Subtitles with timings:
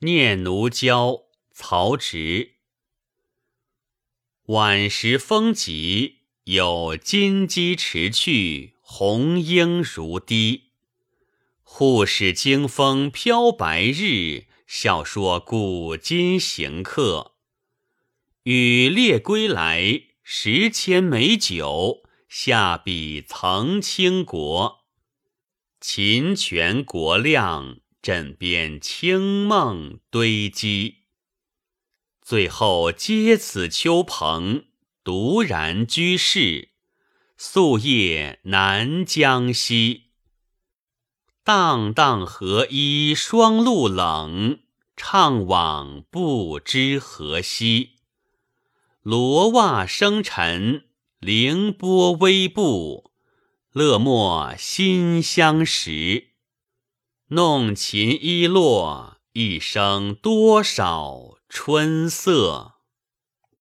[0.00, 2.52] 念奴娇，曹植。
[4.44, 10.70] 晚时风急，有金鸡驰去，红英如滴。
[11.64, 17.32] 护使惊风飘白日，笑说古今行客。
[18.44, 24.84] 与列归来，十千美酒，下笔曾倾国。
[25.80, 27.80] 秦权国亮。
[28.08, 31.02] 枕边清梦堆积，
[32.22, 34.64] 最后皆此秋蓬，
[35.04, 36.70] 独然居士。
[37.36, 40.04] 宿夜南江西，
[41.44, 44.60] 荡荡河衣霜露冷，
[44.96, 47.96] 怅惘不知何夕。
[49.02, 50.84] 罗袜生尘，
[51.18, 53.12] 凌波微步，
[53.72, 56.27] 勒墨馨香时。
[57.30, 62.77] 弄琴一落，一生多少春色。